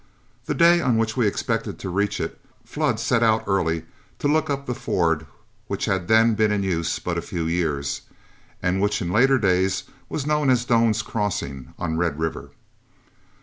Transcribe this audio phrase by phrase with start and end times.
[0.47, 3.85] The day on which we expected to reach it, Flood set out early
[4.17, 5.27] to look up the ford
[5.67, 8.01] which had then been in use but a few years,
[8.63, 12.49] and which in later days was known as Doan's Crossing on Red River.